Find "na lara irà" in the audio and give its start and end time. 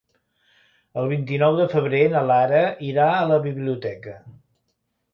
2.15-3.09